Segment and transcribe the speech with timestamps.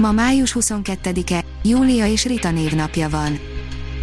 [0.00, 3.38] Ma május 22-e, Júlia és Rita névnapja van.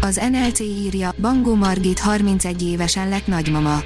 [0.00, 3.78] Az NLC írja, Bangó Margit 31 évesen lett nagymama.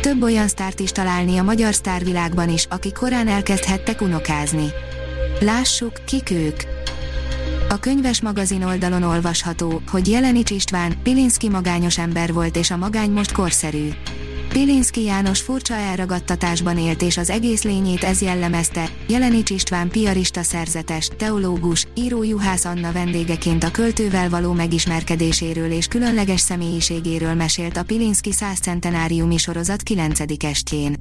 [0.00, 4.66] Több olyan sztárt is találni a magyar sztárvilágban is, akik korán elkezdhettek unokázni.
[5.40, 6.60] Lássuk, kik ők.
[7.68, 13.10] A könyves magazin oldalon olvasható, hogy Jelenics István, Pilinszki magányos ember volt és a magány
[13.10, 13.88] most korszerű.
[14.52, 21.10] Pilinszki János furcsa elragadtatásban élt és az egész lényét ez jellemezte, Jelenics István piarista szerzetes,
[21.16, 28.32] teológus, író Juhász Anna vendégeként a költővel való megismerkedéséről és különleges személyiségéről mesélt a Pilinszki
[28.32, 30.20] 100 centenáriumi sorozat 9.
[30.44, 30.96] estjén.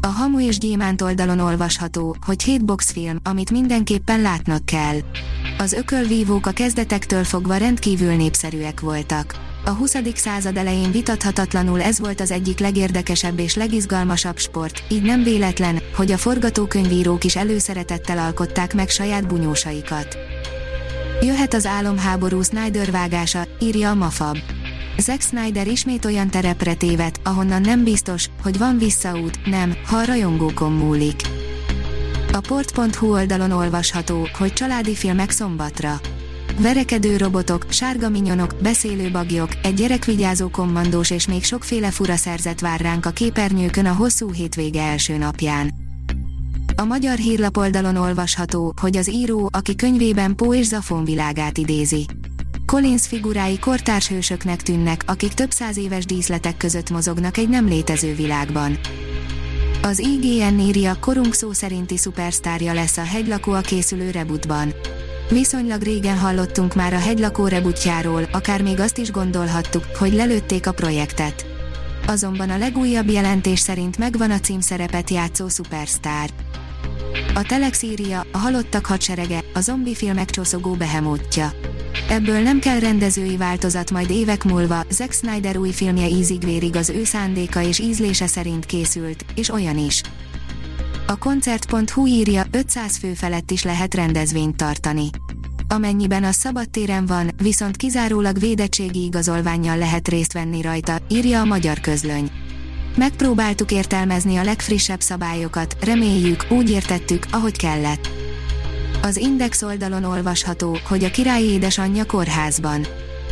[0.00, 4.98] A Hamu és Gyémánt oldalon olvasható, hogy hitbox film, amit mindenképpen látnak kell.
[5.58, 9.96] Az ökölvívók a kezdetektől fogva rendkívül népszerűek voltak a 20.
[10.14, 16.12] század elején vitathatatlanul ez volt az egyik legérdekesebb és legizgalmasabb sport, így nem véletlen, hogy
[16.12, 20.16] a forgatókönyvírók is előszeretettel alkották meg saját bunyósaikat.
[21.20, 24.36] Jöhet az álomháború Snyder vágása, írja a Mafab.
[24.98, 30.04] Zack Snyder ismét olyan terepre tévet, ahonnan nem biztos, hogy van visszaút, nem, ha a
[30.04, 31.20] rajongókon múlik.
[32.32, 36.00] A port.hu oldalon olvasható, hogy családi filmek szombatra
[36.58, 42.80] verekedő robotok, sárga minyonok, beszélő bagyok, egy gyerekvigyázó kommandós és még sokféle fura szerzet vár
[42.80, 45.74] ránk a képernyőkön a hosszú hétvége első napján.
[46.76, 52.06] A magyar hírlapoldalon olvasható, hogy az író, aki könyvében Pó és Zafon világát idézi.
[52.66, 58.14] Collins figurái kortárs hősöknek tűnnek, akik több száz éves díszletek között mozognak egy nem létező
[58.14, 58.78] világban.
[59.82, 64.74] Az IGN írja, korunk szó szerinti szupersztárja lesz a hegylakó a készülő rebootban.
[65.30, 70.72] Viszonylag régen hallottunk már a hegylakó rebutjáról, akár még azt is gondolhattuk, hogy lelőtték a
[70.72, 71.46] projektet.
[72.06, 76.30] Azonban a legújabb jelentés szerint megvan a címszerepet játszó szupersztár.
[77.34, 81.52] A Telex írja, a halottak hadserege, a zombi filmek csoszogó behemótja.
[82.08, 87.04] Ebből nem kell rendezői változat majd évek múlva, Zack Snyder új filmje ízigvérig az ő
[87.04, 90.02] szándéka és ízlése szerint készült, és olyan is.
[91.10, 95.10] A koncert.hu írja, 500 fő felett is lehet rendezvényt tartani.
[95.68, 101.80] Amennyiben a szabadtéren van, viszont kizárólag védettségi igazolványjal lehet részt venni rajta, írja a magyar
[101.80, 102.30] közlöny.
[102.96, 108.08] Megpróbáltuk értelmezni a legfrissebb szabályokat, reméljük, úgy értettük, ahogy kellett.
[109.02, 112.86] Az Index oldalon olvasható, hogy a királyi édesanyja kórházban.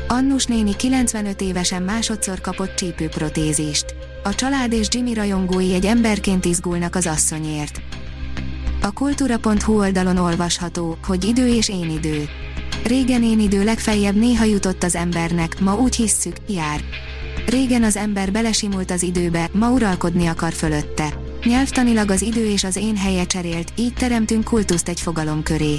[0.08, 3.94] Annus néni 95 évesen másodszor kapott csípőprotézist.
[4.22, 7.80] A család és Jimmy rajongói egy emberként izgulnak az asszonyért.
[8.82, 12.28] A kultúra.hu oldalon olvasható, hogy idő és én idő.
[12.84, 16.80] Régen én idő legfeljebb néha jutott az embernek, ma úgy hisszük, jár.
[17.46, 21.12] Régen az ember belesimult az időbe, ma uralkodni akar fölötte.
[21.44, 25.78] Nyelvtanilag az idő és az én helye cserélt, így teremtünk kultuszt egy fogalom köré.